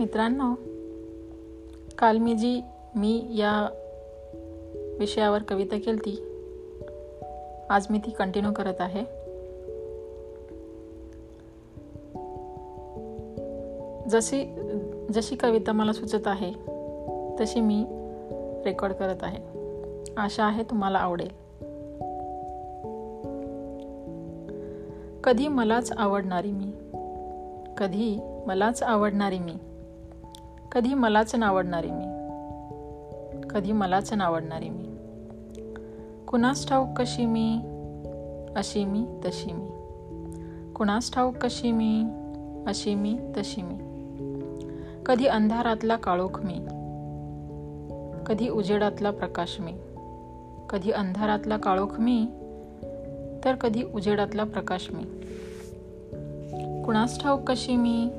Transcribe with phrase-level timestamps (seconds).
[0.00, 0.54] मित्रांनो
[1.98, 2.60] काल मी जी
[2.96, 3.68] मी या
[4.98, 6.24] विषयावर कविता केली ती
[7.70, 9.04] आज मी ती कंटिन्यू करत आहे.
[14.10, 14.44] जशी
[15.14, 16.52] जशी कविता मला सुचत आहे
[17.40, 17.84] तशी मी
[18.64, 19.38] रेकॉर्ड करत आहे.
[20.16, 21.28] आशा आहे तुम्हाला आवडेल.
[25.24, 26.72] कधी मलाच आवडणारी मी
[27.78, 29.52] कधी मलाच आवडणारी मी
[30.72, 32.04] कधी मलाच नावडणारी मी.
[33.50, 34.84] कधी मलाच नावडणारी मी.
[36.28, 37.60] कुणास ठाऊक कशी मी
[38.56, 39.68] अशी मी तशी मी.
[40.72, 42.04] कुणास ठाऊक कशी मी
[42.66, 43.74] अशी मी तशी मी.
[45.06, 46.58] कधी अंधारातला काळोख मी.
[48.26, 49.72] कधी उजेडातला प्रकाश मी.
[50.70, 52.26] कधी अंधारातला काळोख मी
[53.44, 55.02] तर कधी उजेडातला प्रकाश मी.
[56.82, 58.10] कुणास ठाऊक कशी मी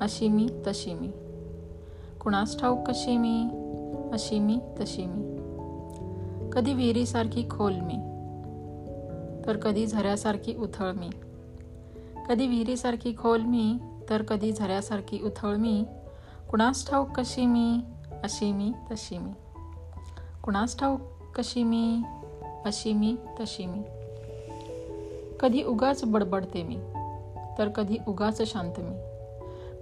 [0.00, 1.08] अशी मी तशी मी.
[2.24, 3.48] कुणास ठाऊक कशी मी
[4.12, 5.22] अशी मी तशी मी.
[6.52, 7.96] कधी विहिरीसारखी खोल मी
[9.46, 11.10] तर कधी झऱ्यासारखी उथळ मी.
[12.28, 13.78] कधी विहिरीसारखी खोल मी
[14.10, 15.84] तर कधी झऱ्यासारखी उथळ मी.
[16.50, 17.80] कुणास ठाऊक कशी मी
[18.22, 19.32] अशी मी तशी मी.
[20.42, 21.00] कुणास ठाऊक
[21.36, 22.02] कशी मी
[22.64, 23.82] अशी मी तशी मी.
[25.40, 26.76] कधी उगाच बडबडते मी
[27.58, 29.13] तर कधी उगाच शांत मी.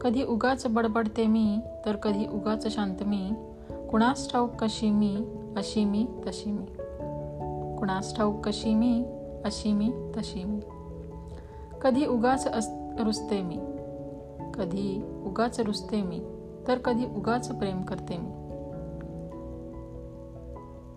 [0.03, 3.31] कधी उगाच बडबडते मी तर कधी उगाच शांत मी.
[3.91, 5.17] कुणास ठाऊक कशी मी
[5.57, 6.67] अशी मी तशी मी.
[7.79, 9.05] कुणास ठाऊक कशी मी
[9.45, 10.61] अशी मी तशी मी.
[11.83, 12.69] कधी उगाच अस
[13.01, 13.57] रुसते मी.
[14.55, 16.21] कधी उगाच रुसते मी
[16.69, 18.31] तर कधी उगाच प्रेम करते मी.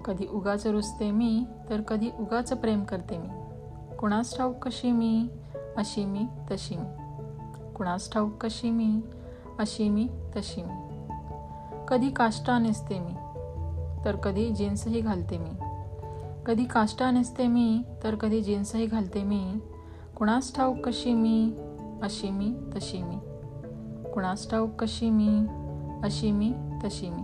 [0.06, 3.28] कधी उगाच रुसते मी तर कधी उगाच प्रेम करते मी.
[3.95, 5.28] कुणास ठाऊक कशी मी
[5.78, 7.05] अशी मी तशी मी.
[7.76, 9.02] कुणास ठाऊक कशी मी
[9.59, 11.08] अशी मी तशी मी.
[11.88, 13.13] कधी काष्टा नेसते मी
[14.06, 15.50] तर कधी जीन्सही घालते मी.
[16.46, 19.59] कधी काष्टा नेसते मी तर कधी जीन्सही घालते मी.
[20.16, 21.53] कुणास ठाऊक कशी मी
[22.03, 23.16] अशी मी तशी मी.
[24.14, 25.46] कुणास ठाऊक कशी मी
[26.03, 26.53] अशी मी
[26.84, 27.24] तशी मी.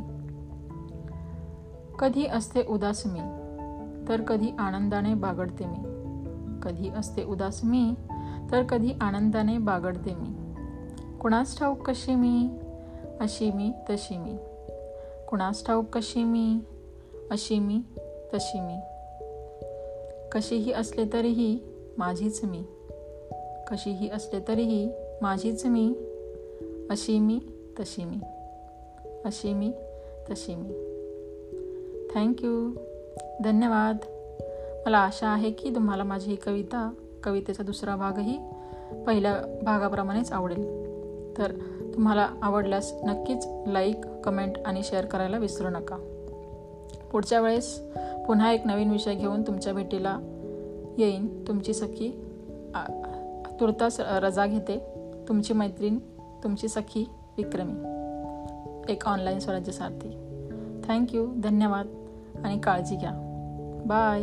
[2.00, 3.20] कधी असते उदास मी
[4.08, 5.78] तर कधी आनंदाने बागडते मी.
[6.64, 7.96] कधी असते उदास मी
[8.52, 10.41] तर कधी आनंदाने बागडते मी.
[11.22, 12.50] कुणास ठाऊक कशी मी?
[13.20, 14.38] अशी मी तशी मी.
[15.30, 16.60] कुणास ठाऊक कशी मी?
[17.32, 17.82] अशी मी
[18.34, 18.76] तशी मी.
[20.32, 21.60] कशीही असले तरीही
[21.98, 22.64] माझीच मी.
[23.68, 25.94] कशीही असले तरीही माझीच मी.
[26.90, 27.40] अशी मी
[27.80, 28.18] तशी मी.
[29.26, 29.72] अशी मी
[30.30, 30.70] तशी मी.
[32.16, 32.72] थँक्यू
[33.44, 33.98] धन्यवाद.
[34.86, 36.94] मला आशा आहे की तुम्हाला माझी ही कविता
[37.24, 38.38] कवितेचा दुसरा भागही
[39.08, 40.81] पहिल्या भागाप्रमाणेच आवडेल.
[41.38, 41.52] तर
[41.94, 45.98] तुम्हाला आवडल्यास नक्कीच लाईक कमेंट आणि शेअर करायला विसरू नका.
[47.12, 47.80] पुढच्या वेळेस
[48.28, 50.18] पुन्हा एक नवीन विषय घेऊन तुमच्या भेटीला
[50.98, 51.48] येईन.
[51.48, 52.10] तुमची सखी
[53.60, 54.80] तुर्तास रजा घेते.
[55.28, 55.98] तुमची मैत्रीण
[56.44, 57.74] तुमची सखी विक्रमी.
[58.90, 60.10] एक ऑनलाईन स्वराज्य सारथी
[60.88, 61.88] थँक्यू धन्यवाद
[62.44, 63.12] आणि काळजी घ्या.
[63.86, 64.22] बाय